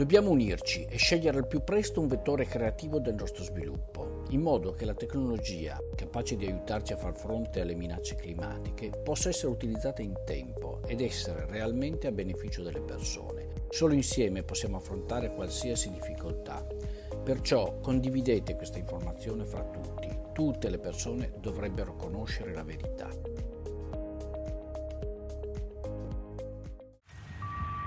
[0.00, 4.72] Dobbiamo unirci e scegliere al più presto un vettore creativo del nostro sviluppo, in modo
[4.72, 10.00] che la tecnologia, capace di aiutarci a far fronte alle minacce climatiche, possa essere utilizzata
[10.00, 13.48] in tempo ed essere realmente a beneficio delle persone.
[13.68, 16.66] Solo insieme possiamo affrontare qualsiasi difficoltà.
[17.22, 20.08] Perciò condividete questa informazione fra tutti.
[20.32, 23.10] Tutte le persone dovrebbero conoscere la verità.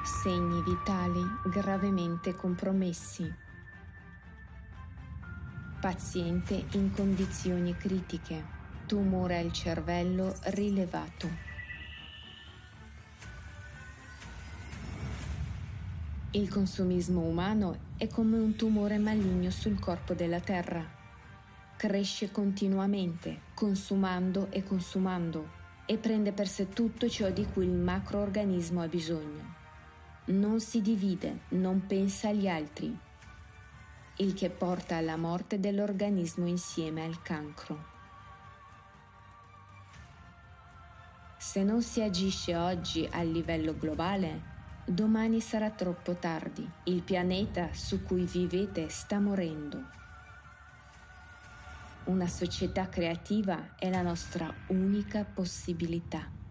[0.04, 3.34] Segni vitali gravemente compromessi.
[5.80, 8.44] Paziente in condizioni critiche.
[8.86, 11.30] Tumore al cervello rilevato.
[16.32, 20.86] Il consumismo umano è come un tumore maligno sul corpo della Terra.
[21.78, 25.50] Cresce continuamente, consumando e consumando,
[25.86, 29.53] e prende per sé tutto ciò di cui il macroorganismo ha bisogno
[30.26, 32.98] non si divide, non pensa agli altri,
[34.18, 37.92] il che porta alla morte dell'organismo insieme al cancro.
[41.38, 44.52] Se non si agisce oggi a livello globale,
[44.86, 46.68] domani sarà troppo tardi.
[46.86, 49.84] Il pianeta su cui vivete sta morendo.
[52.06, 56.43] Una società creativa è la nostra unica possibilità.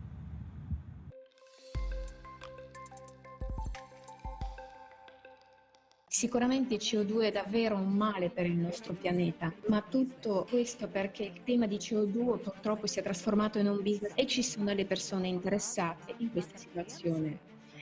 [6.14, 11.22] Sicuramente il CO2 è davvero un male per il nostro pianeta, ma tutto questo perché
[11.22, 14.84] il tema di CO2 purtroppo si è trasformato in un business e ci sono le
[14.84, 17.38] persone interessate in questa situazione.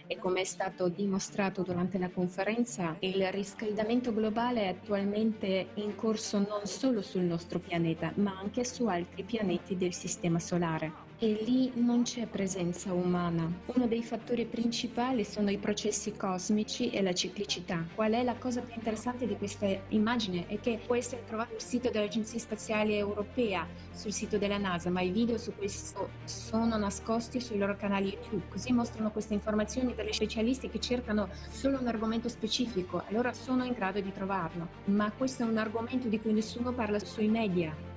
[0.07, 6.39] E come è stato dimostrato durante la conferenza, il riscaldamento globale è attualmente in corso
[6.39, 11.71] non solo sul nostro pianeta, ma anche su altri pianeti del Sistema Solare e lì
[11.75, 13.53] non c'è presenza umana.
[13.67, 17.85] Uno dei fattori principali sono i processi cosmici e la ciclicità.
[17.95, 20.47] Qual è la cosa più interessante di questa immagine?
[20.47, 25.03] È che può essere trovato sul sito dell'Agenzia Spaziale Europea, sul sito della NASA, ma
[25.03, 28.49] i video su questo sono nascosti sui loro canali YouTube.
[28.49, 33.65] Così mostrano queste informazioni per gli specialisti che cercano solo un argomento specifico, allora sono
[33.65, 34.69] in grado di trovarlo.
[34.87, 37.90] Ma questo è un argomento di cui nessuno parla sui media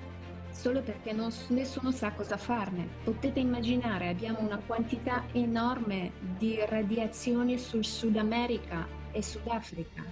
[0.53, 2.88] solo perché non, nessuno sa cosa farne.
[3.03, 10.03] Potete immaginare, abbiamo una quantità enorme di radiazioni sul Sud America e Sudafrica.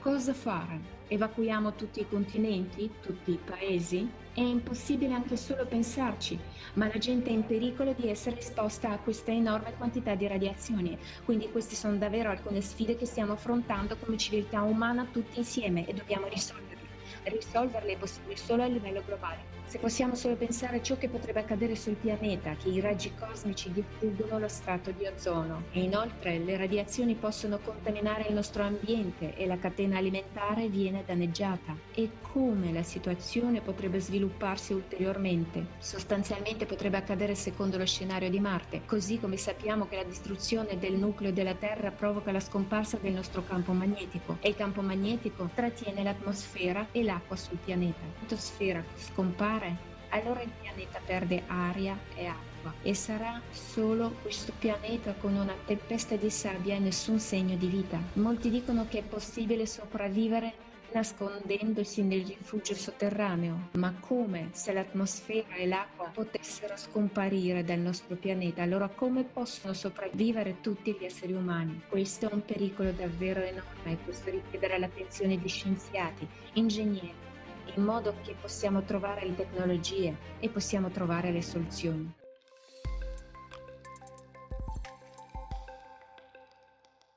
[0.00, 0.96] Cosa fare?
[1.08, 4.08] Evacuiamo tutti i continenti, tutti i paesi?
[4.32, 6.38] È impossibile anche solo pensarci,
[6.74, 10.96] ma la gente è in pericolo di essere esposta a questa enorme quantità di radiazioni.
[11.24, 15.94] Quindi queste sono davvero alcune sfide che stiamo affrontando come civiltà umana tutti insieme e
[15.94, 16.86] dobbiamo risolverle.
[17.24, 19.57] Risolverle è possibile solo a livello globale.
[19.68, 23.70] Se possiamo solo pensare a ciò che potrebbe accadere sul pianeta, che i raggi cosmici
[23.70, 29.46] distruggono lo strato di ozono e inoltre le radiazioni possono contaminare il nostro ambiente e
[29.46, 31.76] la catena alimentare viene danneggiata.
[31.92, 35.66] E come la situazione potrebbe svilupparsi ulteriormente?
[35.76, 40.94] Sostanzialmente potrebbe accadere secondo lo scenario di Marte, così come sappiamo che la distruzione del
[40.94, 46.02] nucleo della Terra provoca la scomparsa del nostro campo magnetico e il campo magnetico trattiene
[46.02, 48.00] l'atmosfera e l'acqua sul pianeta.
[48.20, 49.76] L'atmosfera scompare mare,
[50.10, 56.16] allora il pianeta perde aria e acqua e sarà solo questo pianeta con una tempesta
[56.16, 58.00] di sabbia e nessun segno di vita.
[58.14, 65.66] Molti dicono che è possibile sopravvivere nascondendosi nel rifugio sotterraneo, ma come se l'atmosfera e
[65.66, 71.82] l'acqua potessero scomparire dal nostro pianeta, allora come possono sopravvivere tutti gli esseri umani?
[71.88, 77.26] Questo è un pericolo davvero enorme e questo richiederà l'attenzione di scienziati, ingegneri
[77.74, 82.12] in modo che possiamo trovare le tecnologie e possiamo trovare le soluzioni.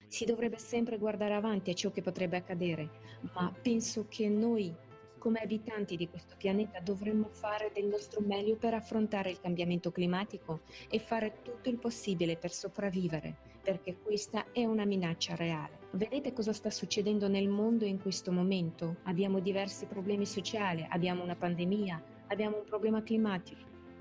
[0.08, 2.90] Si dovrebbe sempre guardare avanti a ciò che potrebbe accadere,
[3.34, 4.76] ma penso che noi
[5.18, 10.62] come abitanti di questo pianeta dovremmo fare del nostro meglio per affrontare il cambiamento climatico
[10.90, 15.81] e fare tutto il possibile per sopravvivere, perché questa è una minaccia reale.
[15.94, 18.96] Vedete cosa sta succedendo nel mondo in questo momento?
[19.04, 23.60] Abbiamo diversi problemi sociali, abbiamo una pandemia, abbiamo un problema climatico.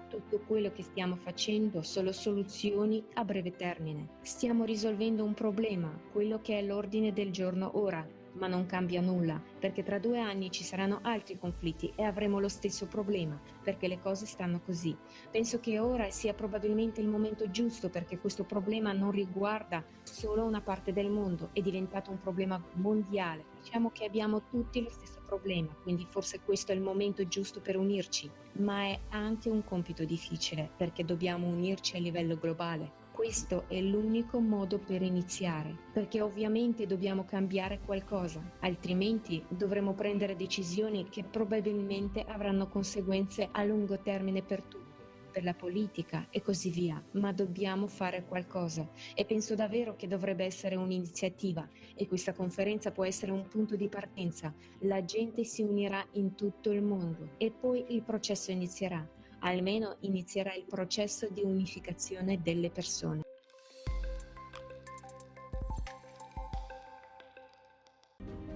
[0.08, 4.06] Tutto quello che stiamo facendo sono soluzioni a breve termine.
[4.22, 9.40] Stiamo risolvendo un problema, quello che è l'ordine del giorno ora, ma non cambia nulla,
[9.58, 13.98] perché tra due anni ci saranno altri conflitti e avremo lo stesso problema, perché le
[14.00, 14.96] cose stanno così.
[15.30, 20.60] Penso che ora sia probabilmente il momento giusto perché questo problema non riguarda solo una
[20.60, 23.44] parte del mondo, è diventato un problema mondiale.
[23.62, 27.76] Diciamo che abbiamo tutti lo stesso problema, quindi forse questo è il momento giusto per
[27.76, 33.78] unirci, ma è anche un compito difficile perché dobbiamo unirci a livello globale questo è
[33.82, 42.24] l'unico modo per iniziare, perché ovviamente dobbiamo cambiare qualcosa, altrimenti dovremo prendere decisioni che probabilmente
[42.26, 44.88] avranno conseguenze a lungo termine per tutti
[45.30, 50.44] per la politica e così via, ma dobbiamo fare qualcosa e penso davvero che dovrebbe
[50.44, 54.52] essere un'iniziativa e questa conferenza può essere un punto di partenza.
[54.80, 59.06] La gente si unirà in tutto il mondo e poi il processo inizierà,
[59.40, 63.22] almeno inizierà il processo di unificazione delle persone.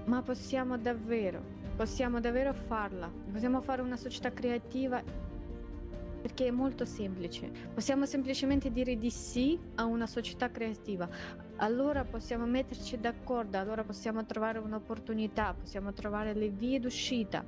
[0.07, 1.43] Ma possiamo davvero,
[1.77, 5.03] possiamo davvero farla, possiamo fare una società creativa
[6.25, 7.51] perché è molto semplice.
[7.75, 11.07] Possiamo semplicemente dire di sì a una società creativa.
[11.57, 17.45] Allora possiamo metterci d'accordo, allora possiamo trovare un'opportunità, possiamo trovare le vie d'uscita.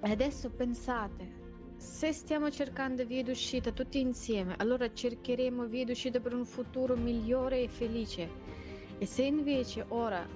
[0.00, 1.35] Adesso pensate,
[1.76, 7.62] se stiamo cercando vie d'uscita tutti insieme, allora cercheremo vie d'uscita per un futuro migliore
[7.62, 8.28] e felice.
[8.98, 10.26] E se invece ora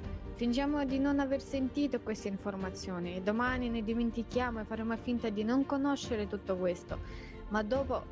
[0.40, 5.44] Fingiamo di non aver sentito queste informazioni e domani ne dimentichiamo e faremo finta di
[5.44, 6.98] non conoscere tutto questo,
[7.48, 8.02] ma dopo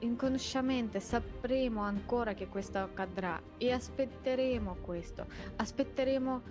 [0.00, 6.42] inconsciamente sapremo ancora che questo accadrà e aspetteremo questo, aspetteremo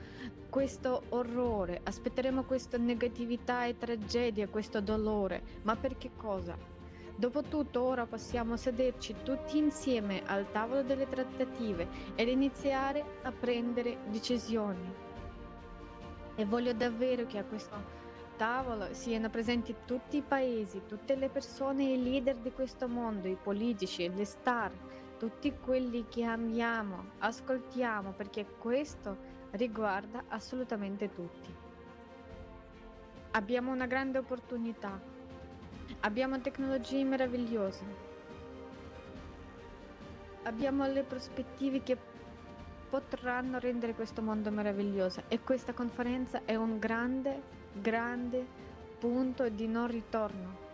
[0.50, 6.58] questo orrore, aspetteremo questa negatività e tragedia, questo dolore, ma per che cosa?
[7.16, 15.06] Dopotutto ora possiamo sederci tutti insieme al tavolo delle trattative ed iniziare a prendere decisioni.
[16.36, 18.06] E voglio davvero che a questo
[18.38, 23.28] tavolo siano presenti tutti i paesi, tutte le persone e i leader di questo mondo,
[23.28, 24.72] i politici, le star,
[25.20, 31.54] tutti quelli che amiamo, ascoltiamo, perché questo riguarda assolutamente tutti.
[33.32, 35.16] Abbiamo una grande opportunità
[36.02, 38.06] Abbiamo tecnologie meravigliose.
[40.44, 41.98] Abbiamo le prospettive che
[42.90, 47.42] potranno rendere questo mondo meraviglioso e questa conferenza è un grande,
[47.82, 48.46] grande
[49.00, 50.66] punto di non ritorno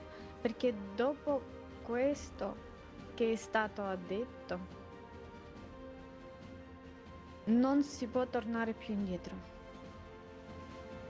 [0.41, 1.41] perché dopo
[1.83, 2.71] questo
[3.13, 4.81] che è stato detto
[7.45, 9.51] non si può tornare più indietro.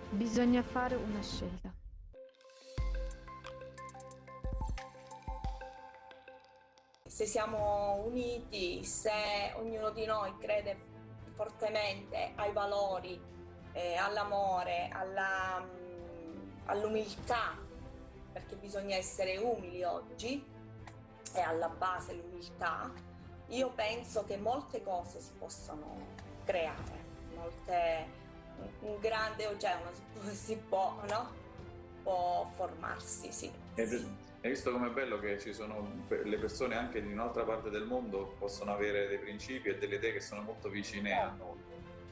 [0.10, 1.74] Bisogna fare una scelta.
[7.14, 10.76] se siamo uniti, se ognuno di noi crede
[11.36, 13.22] fortemente ai valori,
[13.72, 15.64] eh, all'amore, alla,
[16.66, 17.58] all'umiltà,
[18.32, 20.44] perché bisogna essere umili oggi,
[21.36, 22.92] e alla base l'umiltà,
[23.48, 26.08] io penso che molte cose si possono
[26.46, 27.04] creare,
[27.36, 28.06] molte,
[28.82, 29.92] un grande oceano
[30.32, 31.42] si può, no?
[32.04, 33.52] può formarsi, sì.
[33.76, 38.36] Hai visto com'è bello che ci sono le persone anche di un'altra parte del mondo
[38.38, 41.58] possono avere dei principi e delle idee che sono molto vicine a noi.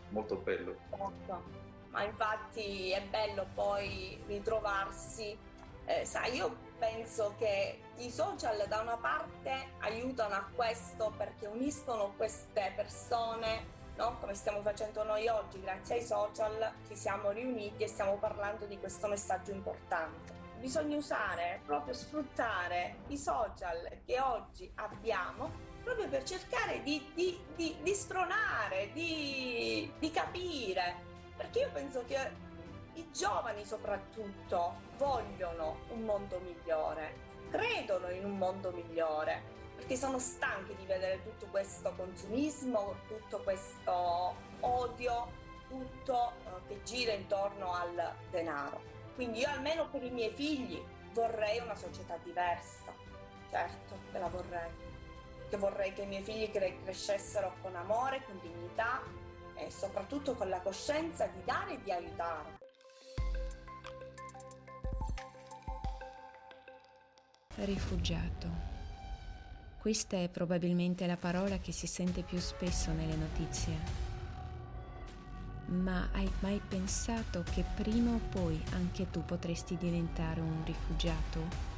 [0.09, 0.77] Molto bello.
[0.95, 1.44] Molto.
[1.91, 5.38] Ma infatti è bello poi ritrovarsi.
[5.85, 12.13] Eh, sai, io penso che i social da una parte aiutano a questo perché uniscono
[12.15, 14.17] queste persone, no?
[14.19, 18.79] come stiamo facendo noi oggi, grazie ai social, ci siamo riuniti e stiamo parlando di
[18.79, 25.51] questo messaggio importante bisogna usare, proprio sfruttare i social che oggi abbiamo
[25.83, 31.09] proprio per cercare di, di, di, di stronare, di, di capire.
[31.42, 32.18] Perché io penso che
[32.94, 37.16] i giovani soprattutto vogliono un mondo migliore,
[37.50, 39.42] credono in un mondo migliore,
[39.76, 45.31] perché sono stanchi di vedere tutto questo consumismo, tutto questo odio,
[45.68, 48.80] tutto eh, che gira intorno al denaro.
[49.16, 50.80] Quindi io almeno per i miei figli
[51.12, 52.94] vorrei una società diversa,
[53.50, 54.69] certo che la vorrei,
[55.50, 59.02] che vorrei che i miei figli cre- crescessero con amore, con dignità
[59.65, 62.57] e soprattutto con la coscienza di dare e di aiutare.
[67.56, 68.69] Rifugiato.
[69.80, 74.09] Questa è probabilmente la parola che si sente più spesso nelle notizie
[75.71, 81.69] ma hai mai pensato che prima o poi anche tu potresti diventare un rifugiato?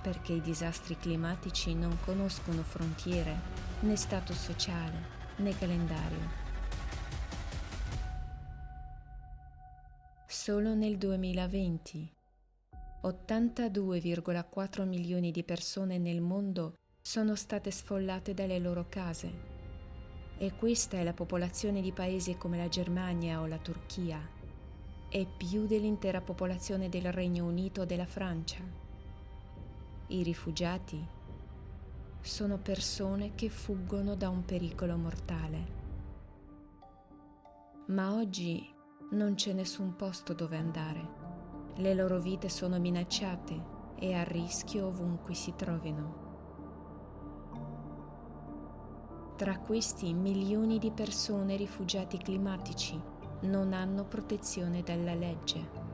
[0.00, 3.34] Perché i disastri climatici non conoscono frontiere,
[3.80, 6.44] né stato sociale, né calendario.
[10.26, 12.14] Solo nel 2020
[13.02, 19.54] 82,4 milioni di persone nel mondo sono state sfollate dalle loro case
[20.38, 24.20] e questa è la popolazione di paesi come la Germania o la Turchia.
[25.08, 28.60] È più dell'intera popolazione del Regno Unito o della Francia.
[30.08, 31.14] I rifugiati
[32.26, 35.74] sono persone che fuggono da un pericolo mortale.
[37.86, 38.68] Ma oggi
[39.12, 41.08] non c'è nessun posto dove andare.
[41.76, 46.24] Le loro vite sono minacciate e a rischio ovunque si trovino.
[49.36, 53.00] Tra questi milioni di persone rifugiati climatici
[53.42, 55.84] non hanno protezione dalla legge.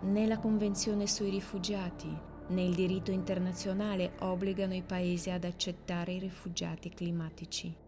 [0.00, 6.18] Né la Convenzione sui rifugiati né il diritto internazionale obbligano i paesi ad accettare i
[6.18, 7.85] rifugiati climatici.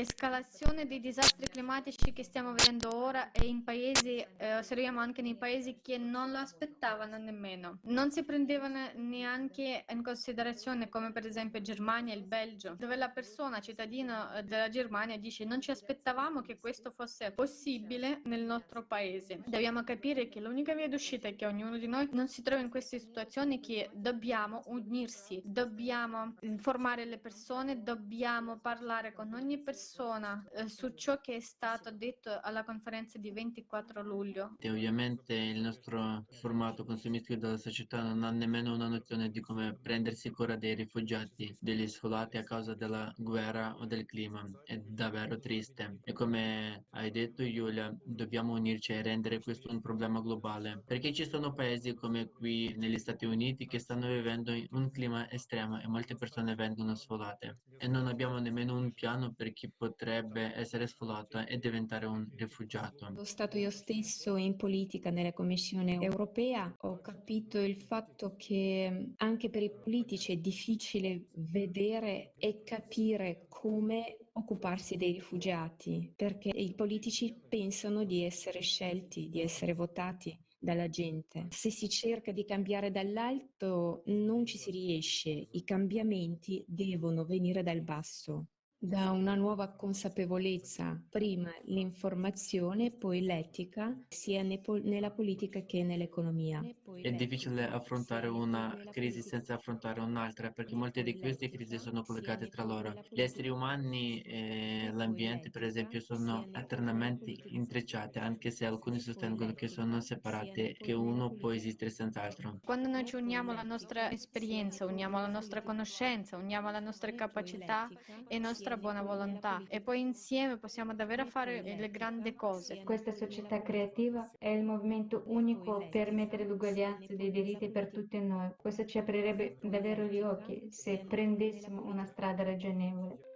[0.00, 5.34] Escalazione dei disastri climatici che stiamo vedendo ora e in paesi, eh, osserviamo anche nei
[5.34, 7.78] paesi che non lo aspettavano nemmeno.
[7.84, 13.08] Non si prendevano neanche in considerazione come per esempio Germania e il Belgio, dove la
[13.08, 18.84] persona cittadino eh, della Germania dice non ci aspettavamo che questo fosse possibile nel nostro
[18.84, 19.40] paese.
[19.46, 22.70] Dobbiamo capire che l'unica via d'uscita è che ognuno di noi non si trova in
[22.70, 30.46] queste situazioni che dobbiamo unirsi, dobbiamo informare le persone, dobbiamo parlare con ogni persona persona
[30.52, 34.54] eh, su ciò che è stato detto alla conferenza di 24 luglio.
[34.58, 39.78] E ovviamente il nostro formato consumistico della società non ha nemmeno una nozione di come
[39.80, 44.46] prendersi cura dei rifugiati, degli sfolati a causa della guerra o del clima.
[44.62, 46.00] È davvero triste.
[46.04, 50.82] E come hai detto Giulia, dobbiamo unirci e rendere questo un problema globale.
[50.84, 55.80] Perché ci sono paesi come qui negli Stati Uniti che stanno vivendo un clima estremo
[55.80, 57.60] e molte persone vengono sfolate.
[57.78, 63.06] E non abbiamo nemmeno un piano per chi potrebbe essere sfolata e diventare un rifugiato.
[63.06, 69.48] Sono stato io stesso in politica nella Commissione europea, ho capito il fatto che anche
[69.48, 77.34] per i politici è difficile vedere e capire come occuparsi dei rifugiati, perché i politici
[77.48, 81.46] pensano di essere scelti, di essere votati dalla gente.
[81.50, 87.80] Se si cerca di cambiare dall'alto non ci si riesce, i cambiamenti devono venire dal
[87.82, 88.46] basso
[88.80, 96.62] da una nuova consapevolezza, prima l'informazione, poi l'etica, sia nella politica che nell'economia.
[97.02, 102.46] È difficile affrontare una crisi senza affrontare un'altra, perché molte di queste crisi sono collegate
[102.46, 102.94] tra loro.
[103.10, 109.66] Gli esseri umani e l'ambiente, per esempio, sono eternamente intrecciati, anche se alcuni sostengono che
[109.66, 112.60] sono separati, che uno può esistere senza l'altro.
[112.64, 117.88] Quando noi ci uniamo alla nostra esperienza, uniamo la nostra conoscenza, uniamo la nostra capacità
[118.28, 122.82] e il nostro nostra buona volontà e poi insieme possiamo davvero fare le grandi cose.
[122.84, 128.50] Questa società creativa è il movimento unico per mettere l'uguaglianza dei diritti per tutti noi.
[128.56, 133.26] Questo ci aprirebbe davvero gli occhi se prendessimo una strada ragionevole.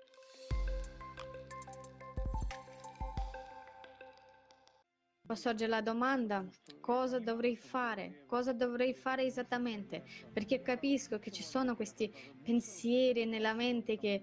[5.35, 6.47] sorge la domanda
[6.79, 12.13] cosa dovrei fare, cosa dovrei fare esattamente, perché capisco che ci sono questi
[12.43, 14.21] pensieri nella mente che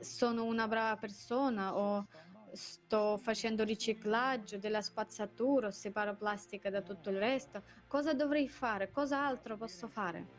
[0.00, 2.06] sono una brava persona o
[2.52, 8.90] sto facendo riciclaggio della spazzatura o separo plastica da tutto il resto, cosa dovrei fare?
[8.90, 10.38] Cosa altro posso fare?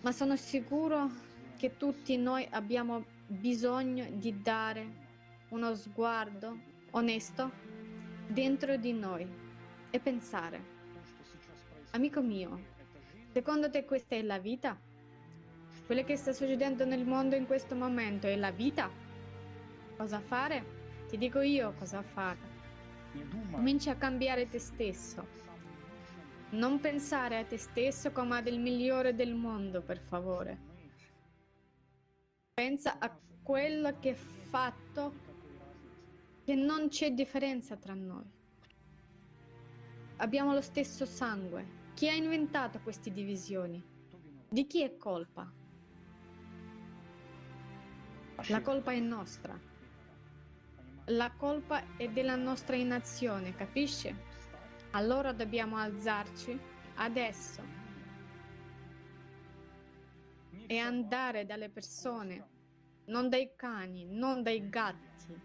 [0.00, 1.10] Ma sono sicuro
[1.56, 5.06] che tutti noi abbiamo bisogno di dare
[5.48, 6.56] uno sguardo
[6.90, 7.50] onesto
[8.28, 9.26] dentro di noi
[9.90, 10.76] e pensare,
[11.90, 12.76] amico mio,
[13.32, 14.78] secondo te questa è la vita?
[15.88, 18.90] Quello che sta succedendo nel mondo in questo momento è la vita.
[19.96, 21.06] Cosa fare?
[21.08, 22.36] Ti dico io cosa fare.
[23.50, 25.26] Comincia a cambiare te stesso.
[26.50, 30.58] Non pensare a te stesso come del migliore del mondo, per favore.
[32.52, 33.10] Pensa a
[33.42, 35.14] quello che è fatto,
[36.44, 38.30] che non c'è differenza tra noi.
[40.16, 41.92] Abbiamo lo stesso sangue.
[41.94, 43.82] Chi ha inventato queste divisioni?
[44.50, 45.50] Di chi è colpa?
[48.46, 49.58] La colpa è nostra.
[51.06, 54.14] La colpa è della nostra inazione, capisci?
[54.92, 56.58] Allora dobbiamo alzarci
[56.94, 57.62] adesso
[60.66, 62.46] e andare dalle persone,
[63.06, 65.40] non dai cani, non dai gatti,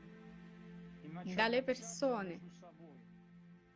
[1.33, 2.39] dalle persone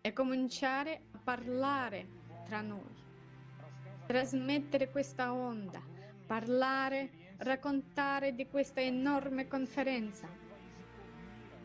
[0.01, 2.07] e cominciare a parlare
[2.45, 2.95] tra noi,
[4.05, 5.81] trasmettere questa onda,
[6.25, 10.27] parlare raccontare di questa enorme conferenza.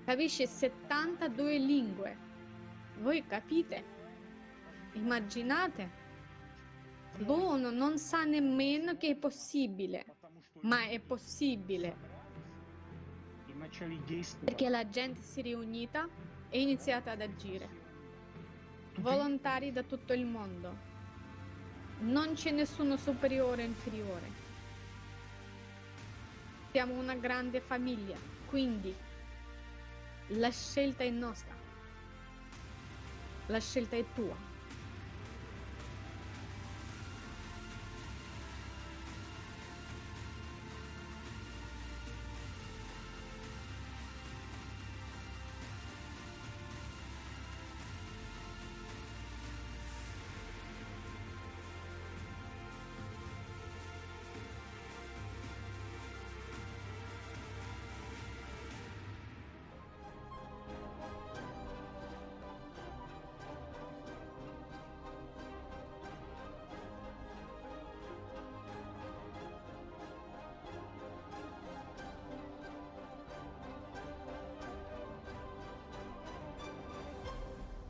[0.05, 2.17] Capisce 72 lingue.
[2.99, 3.85] Voi capite?
[4.93, 6.01] Immaginate?
[7.19, 10.05] L'uno non sa nemmeno che è possibile,
[10.63, 12.11] ma è possibile.
[14.45, 16.09] Perché la gente si è riunita
[16.49, 17.81] e è iniziata ad agire.
[18.97, 20.91] volontari da tutto il mondo.
[22.01, 24.52] Non c'è nessuno superiore o inferiore.
[26.73, 28.97] Siamo una grande famiglia, quindi
[30.29, 31.55] la scelta è nostra.
[33.49, 34.52] La scelta è tua.